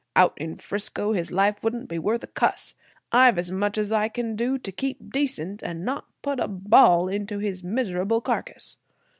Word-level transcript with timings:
Out 0.15 0.33
in 0.37 0.57
'Frisco 0.57 1.13
his 1.13 1.31
life 1.31 1.61
wouldn't 1.63 1.87
be 1.87 1.99
worth 1.99 2.23
a 2.23 2.25
cuss. 2.25 2.73
I've 3.11 3.37
as 3.37 3.51
much 3.51 3.77
as 3.77 3.91
I 3.91 4.09
can 4.09 4.35
do 4.35 4.57
to 4.57 4.71
keep 4.71 5.11
decent 5.11 5.61
and 5.61 5.85
not 5.85 6.05
put 6.23 6.39
a 6.39 6.47
ball 6.47 7.07
into 7.07 7.37
his 7.37 7.63
miserable 7.63 8.19
carcass. 8.19 8.77